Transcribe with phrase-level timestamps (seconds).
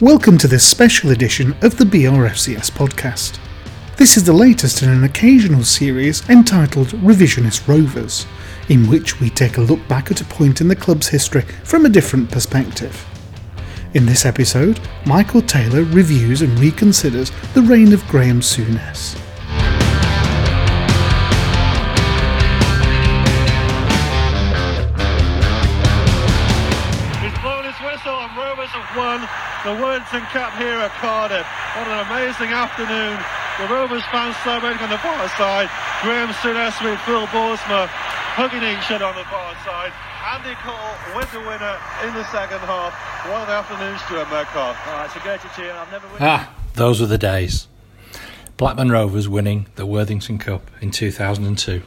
[0.00, 3.38] Welcome to this special edition of the BRFCS podcast.
[3.98, 8.24] This is the latest in an occasional series entitled Revisionist Rovers,
[8.70, 11.84] in which we take a look back at a point in the club's history from
[11.84, 13.04] a different perspective.
[13.92, 19.20] In this episode, Michael Taylor reviews and reconsiders the reign of Graeme Souness.
[28.30, 31.44] The Worthington Cup here at Cardiff.
[31.76, 33.18] What an amazing afternoon.
[33.58, 35.68] The Rovers fans celebrating on the far side.
[36.00, 37.88] Graeme Souness with Phil Boersma
[38.38, 39.92] hugging each other on the far side.
[40.32, 42.94] Andy Cole with the winner in the second half.
[43.26, 44.76] What an afternoon, Stuart Metcalf.
[44.86, 45.76] Oh, it's a great tune.
[45.76, 46.18] I've never won.
[46.20, 47.66] Ah, those were the days.
[48.56, 51.82] Blackburn Rovers winning the Worthington Cup in 2002.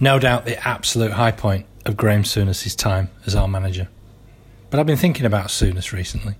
[0.00, 3.88] No doubt the absolute high point of Graeme Souness's time as our manager.
[4.70, 6.34] But I've been thinking about Souness recently.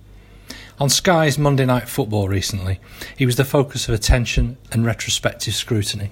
[0.78, 2.78] On Sky's Monday Night Football recently,
[3.16, 6.10] he was the focus of attention and retrospective scrutiny,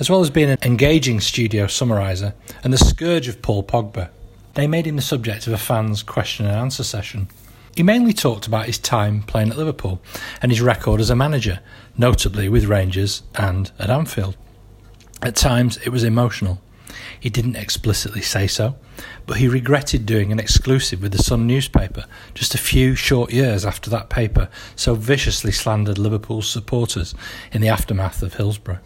[0.00, 4.10] as well as being an engaging studio summariser and the scourge of Paul Pogba.
[4.54, 7.28] They made him the subject of a fan's question and answer session.
[7.76, 10.02] He mainly talked about his time playing at Liverpool
[10.42, 11.60] and his record as a manager,
[11.96, 14.36] notably with Rangers and at Anfield.
[15.22, 16.60] At times it was emotional.
[17.20, 18.74] He didn't explicitly say so,
[19.26, 22.04] but he regretted doing an exclusive with the Sun newspaper
[22.34, 27.14] just a few short years after that paper so viciously slandered Liverpool's supporters
[27.52, 28.80] in the aftermath of Hillsborough.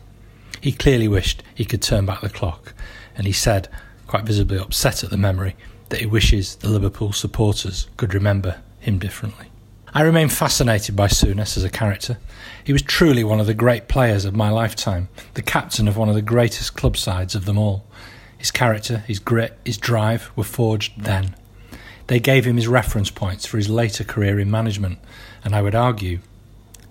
[0.60, 2.74] He clearly wished he could turn back the clock,
[3.16, 3.68] and he said,
[4.06, 5.56] quite visibly upset at the memory,
[5.88, 9.46] that he wishes the Liverpool supporters could remember him differently.
[9.94, 12.18] I remain fascinated by Souness as a character.
[12.64, 16.08] He was truly one of the great players of my lifetime, the captain of one
[16.08, 17.84] of the greatest club sides of them all.
[18.42, 21.36] His character, his grit, his drive were forged then.
[22.08, 24.98] They gave him his reference points for his later career in management,
[25.44, 26.18] and I would argue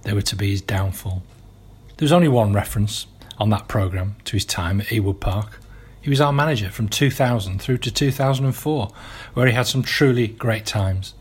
[0.03, 1.23] they were to be his downfall.
[1.97, 3.06] There was only one reference
[3.38, 5.59] on that programme to his time at Ewood Park.
[6.00, 8.88] He was our manager from 2000 through to 2004,
[9.33, 11.16] where he had some truly great times,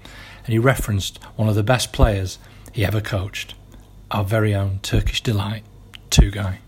[0.45, 2.39] and he referenced one of the best players
[2.73, 3.55] he ever coached,
[4.13, 5.65] our very own Turkish delight,
[6.09, 6.59] Tugay.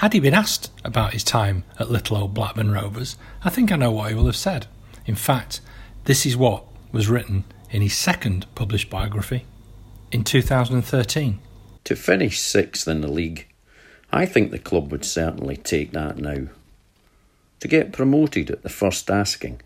[0.00, 3.76] Had he been asked about his time at little old Blackburn Rovers, I think I
[3.76, 4.66] know what he will have said.
[5.04, 5.60] In fact,
[6.04, 9.44] this is what was written in his second published biography
[10.10, 11.38] in 2013.
[11.84, 13.46] To finish sixth in the league,
[14.10, 16.46] I think the club would certainly take that now.
[17.58, 19.60] To get promoted at the first asking,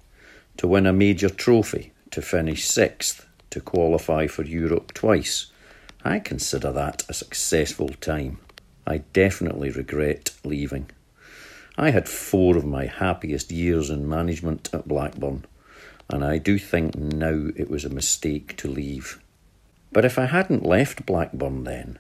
[0.57, 5.53] to win a major trophy, to finish sixth, to qualify for Europe twice,
[6.05, 8.39] I consider that a successful time.
[8.87, 10.91] I definitely regret leaving.
[11.77, 15.45] I had four of my happiest years in management at Blackburn,
[16.09, 19.21] and I do think now it was a mistake to leave.
[19.93, 21.99] But if I hadn't left Blackburn then,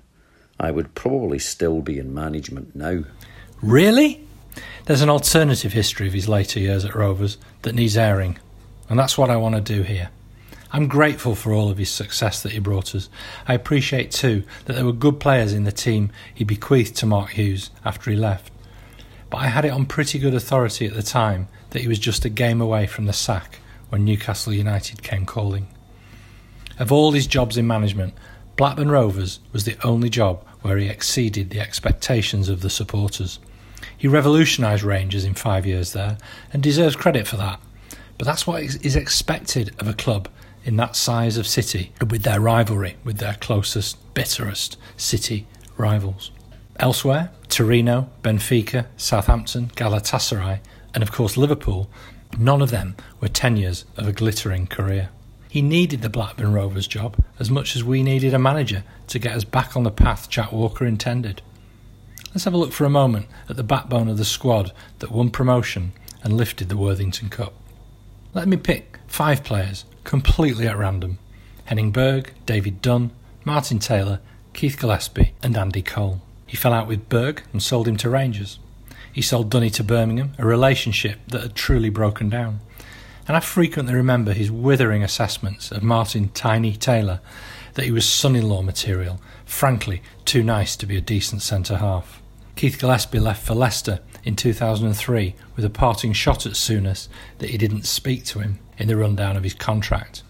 [0.61, 3.05] I would probably still be in management now.
[3.63, 4.27] Really?
[4.85, 8.39] There's an alternative history of his later years at Rovers that needs airing,
[8.89, 10.11] and that's what I want to do here.
[10.75, 13.09] I'm grateful for all of his success that he brought us.
[13.47, 17.31] I appreciate too that there were good players in the team he bequeathed to Mark
[17.31, 18.51] Hughes after he left.
[19.31, 22.25] But I had it on pretty good authority at the time that he was just
[22.25, 25.69] a game away from the sack when Newcastle United came calling.
[26.81, 28.13] Of all his jobs in management,
[28.57, 33.39] Blackburn Rovers was the only job where he exceeded the expectations of the supporters.
[33.97, 36.19] He revolutionised Rangers in five years there
[36.53, 37.61] and deserves credit for that.
[38.19, 40.29] But that's what is expected of a club
[40.65, 46.31] in that size of city with their rivalry with their closest, bitterest city rivals.
[46.81, 50.61] Elsewhere, Torino, Benfica, Southampton, Galatasaray,
[50.93, 51.89] and of course Liverpool,
[52.39, 55.11] none of them were tenures of a glittering career.
[55.49, 59.37] He needed the Blackburn Rovers job as much as we needed a manager to get
[59.37, 61.43] us back on the path Jack Walker intended.
[62.31, 65.31] Let's have a look for a moment at the backbone of the squad that won
[65.31, 65.93] promotion
[66.25, 67.55] and lifted the Worthington Cup.
[68.33, 71.19] Let me pick five players completely at random
[71.65, 73.11] Henning Berg, David Dunn,
[73.45, 74.21] Martin Taylor,
[74.53, 76.21] Keith Gillespie, and Andy Cole.
[76.47, 78.59] He fell out with Berg and sold him to Rangers.
[79.11, 82.61] He sold Dunny to Birmingham, a relationship that had truly broken down.
[83.27, 87.21] And I frequently remember his withering assessments of Martin Tiny Taylor
[87.73, 91.79] that he was son in law material, frankly, too nice to be a decent centre
[91.79, 92.21] half.
[92.57, 97.09] Keith Gillespie left for Leicester in 2003 with a parting shot at Souness
[97.39, 100.23] that he didn't speak to him in the rundown of his contract.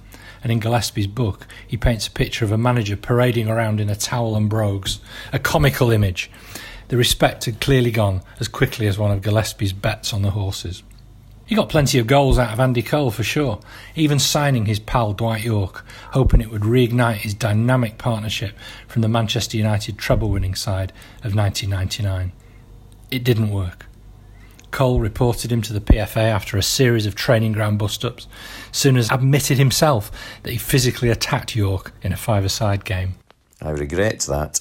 [0.42, 3.96] And in Gillespie's book, he paints a picture of a manager parading around in a
[3.96, 5.00] towel and brogues,
[5.32, 6.30] a comical image.
[6.88, 10.82] The respect had clearly gone as quickly as one of Gillespie's bets on the horses.
[11.46, 13.60] He got plenty of goals out of Andy Cole for sure,
[13.94, 18.54] even signing his pal Dwight Yorke, hoping it would reignite his dynamic partnership
[18.88, 20.92] from the Manchester United treble winning side
[21.22, 22.32] of 1999.
[23.10, 23.86] It didn't work.
[24.74, 28.26] Cole reported him to the PFA after a series of training ground bust ups,
[28.72, 30.10] Souness admitted himself
[30.42, 33.14] that he physically attacked Yorke in a five a side game.
[33.62, 34.60] I regret that.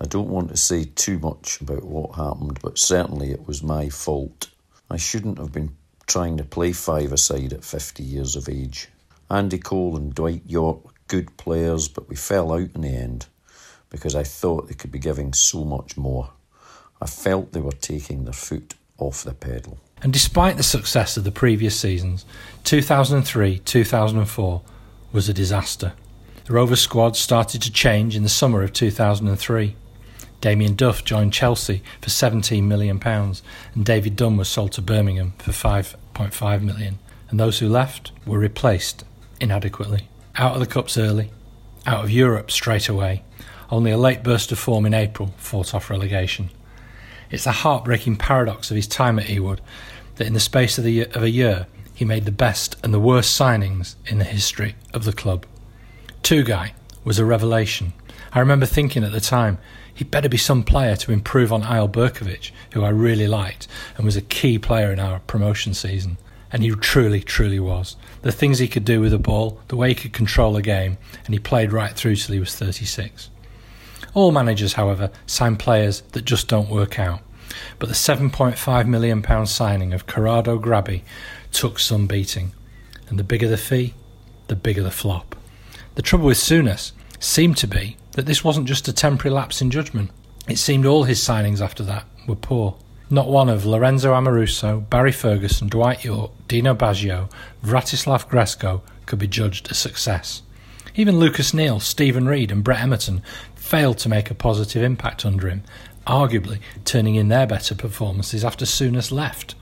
[0.00, 3.88] I don't want to say too much about what happened, but certainly it was my
[3.88, 4.48] fault.
[4.88, 8.90] I shouldn't have been trying to play five a side at 50 years of age.
[9.28, 13.26] Andy Cole and Dwight Yorke, good players, but we fell out in the end
[13.90, 16.30] because I thought they could be giving so much more.
[17.00, 19.78] I felt they were taking their foot off the pedal.
[20.02, 22.24] And despite the success of the previous seasons,
[22.64, 24.62] 2003 2004
[25.12, 25.92] was a disaster.
[26.44, 29.76] The Rovers squad started to change in the summer of 2003.
[30.40, 35.52] Damien Duff joined Chelsea for £17 million, and David Dunn was sold to Birmingham for
[35.52, 36.98] £5.5 million.
[37.30, 39.04] And those who left were replaced
[39.40, 40.08] inadequately.
[40.34, 41.30] Out of the Cups early,
[41.86, 43.22] out of Europe straight away.
[43.70, 46.50] Only a late burst of form in April fought off relegation.
[47.32, 49.60] It's a heartbreaking paradox of his time at Ewood
[50.16, 53.00] that in the space of, the, of a year he made the best and the
[53.00, 55.46] worst signings in the history of the club.
[56.22, 56.72] Tugay
[57.04, 57.94] was a revelation.
[58.34, 59.56] I remember thinking at the time,
[59.94, 64.04] he'd better be some player to improve on Eyal Berkovic, who I really liked and
[64.04, 66.18] was a key player in our promotion season.
[66.52, 67.96] And he truly, truly was.
[68.20, 70.98] The things he could do with the ball, the way he could control a game,
[71.24, 73.30] and he played right through till he was 36.
[74.14, 77.20] All managers, however, sign players that just don't work out.
[77.78, 81.02] But the £7.5 million signing of Corrado Grabbi
[81.50, 82.52] took some beating.
[83.08, 83.94] And the bigger the fee,
[84.48, 85.36] the bigger the flop.
[85.94, 89.70] The trouble with Souness seemed to be that this wasn't just a temporary lapse in
[89.70, 90.10] judgment.
[90.48, 92.76] It seemed all his signings after that were poor.
[93.10, 97.30] Not one of Lorenzo Amoruso, Barry Ferguson, Dwight Yorke, Dino Baggio,
[97.62, 100.42] Vratislav Gresko could be judged a success.
[100.94, 103.22] Even Lucas Neill, Steven Reid, and Brett Emerton
[103.54, 105.62] failed to make a positive impact under him,
[106.06, 109.54] arguably turning in their better performances after Souness left.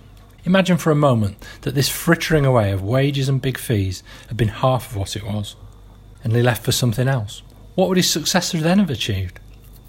[0.45, 4.49] Imagine for a moment that this frittering away of wages and big fees had been
[4.49, 5.55] half of what it was,
[6.25, 7.43] and he left for something else.
[7.77, 9.39] What would his successor then have achieved?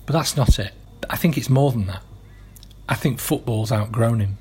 [0.05, 0.73] But that's not it.
[1.09, 2.03] I think it's more than that.
[2.87, 4.37] I think football's outgrown him.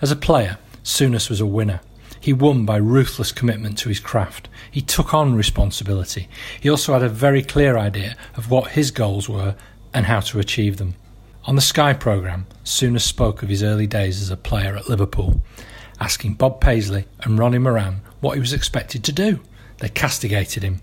[0.00, 1.80] As a player, Souness was a winner.
[2.20, 4.48] He won by ruthless commitment to his craft.
[4.70, 6.28] He took on responsibility.
[6.60, 9.54] He also had a very clear idea of what his goals were
[9.94, 10.94] and how to achieve them.
[11.44, 15.40] On the Sky programme, Souness spoke of his early days as a player at Liverpool,
[16.00, 19.40] asking Bob Paisley and Ronnie Moran what he was expected to do.
[19.78, 20.82] They castigated him.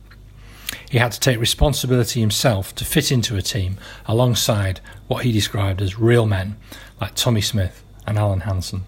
[0.89, 5.81] He had to take responsibility himself to fit into a team alongside what he described
[5.81, 6.57] as real men
[6.99, 8.85] like Tommy Smith and Alan Hansen.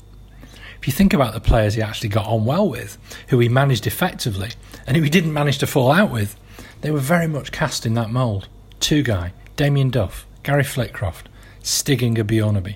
[0.79, 2.97] If you think about the players he actually got on well with,
[3.29, 4.51] who he managed effectively,
[4.85, 6.37] and who he didn't manage to fall out with,
[6.81, 8.47] they were very much cast in that mould.
[8.79, 11.27] Tugay, Damien Duff, Gary Flitcroft,
[11.63, 12.75] Stig Inge Bjornebye.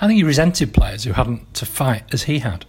[0.00, 2.64] I think he resented players who hadn't to fight as he had,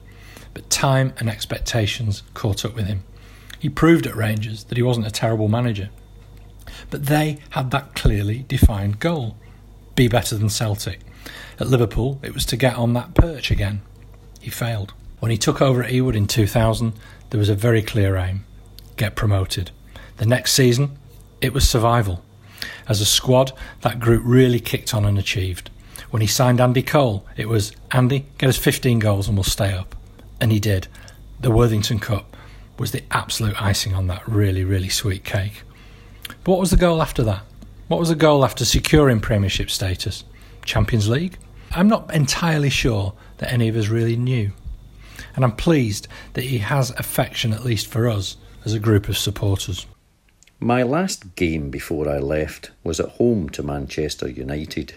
[0.54, 3.04] but time and expectations caught up with him.
[3.60, 5.90] He proved at Rangers that he wasn't a terrible manager,
[6.90, 9.36] but they had that clearly defined goal
[9.96, 11.02] be better than Celtic.
[11.60, 13.82] At Liverpool, it was to get on that perch again.
[14.40, 14.94] He failed.
[15.20, 16.94] When he took over at Ewood in 2000,
[17.30, 18.46] there was a very clear aim
[18.98, 19.72] get promoted.
[20.18, 20.98] The next season,
[21.40, 22.22] it was survival.
[22.88, 25.70] As a squad, that group really kicked on and achieved.
[26.12, 29.72] When he signed Andy Cole, it was Andy, get us 15 goals and we'll stay
[29.72, 29.96] up.
[30.42, 30.88] And he did.
[31.40, 32.36] The Worthington Cup
[32.78, 35.64] was the absolute icing on that really, really sweet cake.
[36.44, 37.44] But what was the goal after that?
[37.88, 40.24] What was the goal after securing Premiership status?
[40.66, 41.38] Champions League?
[41.72, 44.52] I'm not entirely sure that any of us really knew.
[45.36, 49.18] And I'm pleased that he has affection, at least for us, as a group of
[49.18, 49.86] supporters.
[50.60, 54.96] My last game before I left was at home to Manchester United.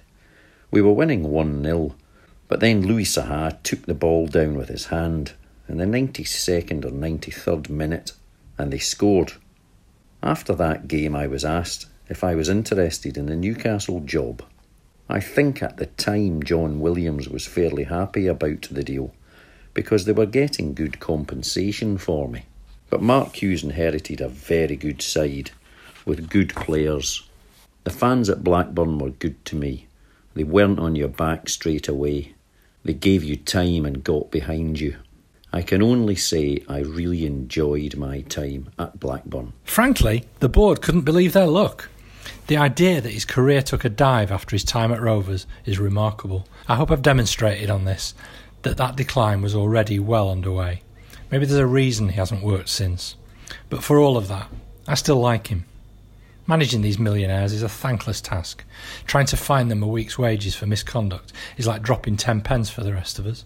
[0.70, 1.94] We were winning 1 0,
[2.48, 5.34] but then Louis Saha took the ball down with his hand
[5.68, 8.12] in the 92nd or 93rd minute
[8.58, 9.34] and they scored.
[10.22, 14.42] After that game, I was asked if I was interested in the Newcastle job.
[15.08, 19.14] I think at the time John Williams was fairly happy about the deal
[19.74, 22.44] because they were getting good compensation for me.
[22.90, 25.50] But Mark Hughes inherited a very good side
[26.04, 27.22] with good players.
[27.84, 29.86] The fans at Blackburn were good to me.
[30.34, 32.34] They weren't on your back straight away.
[32.84, 34.96] They gave you time and got behind you.
[35.52, 39.52] I can only say I really enjoyed my time at Blackburn.
[39.64, 41.88] Frankly, the board couldn't believe their luck.
[42.46, 46.46] The idea that his career took a dive after his time at Rovers is remarkable.
[46.68, 48.14] I hope I've demonstrated on this
[48.62, 50.82] that that decline was already well underway.
[51.30, 53.16] Maybe there's a reason he hasn't worked since.
[53.70, 54.48] But for all of that,
[54.86, 55.64] I still like him.
[56.46, 58.64] Managing these millionaires is a thankless task.
[59.06, 62.82] Trying to find them a week's wages for misconduct is like dropping ten pence for
[62.82, 63.44] the rest of us.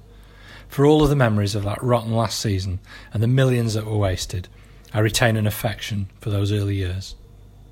[0.69, 2.81] For all of the memories of that rotten last season
[3.13, 4.49] and the millions that were wasted,
[4.93, 7.15] I retain an affection for those early years.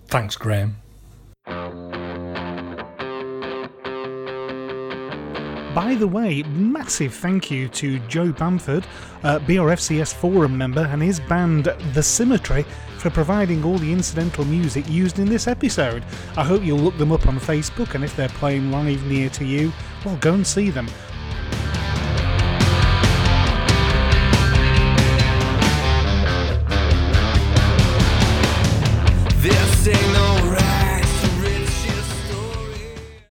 [0.06, 0.76] Thanks, Graeme.
[5.74, 8.86] By the way, massive thank you to Joe Bamford,
[9.22, 12.64] uh, BRFCS forum member, and his band The Symmetry
[12.98, 16.04] for providing all the incidental music used in this episode.
[16.36, 19.44] I hope you'll look them up on Facebook, and if they're playing live near to
[19.44, 19.72] you,
[20.04, 20.88] well, go and see them.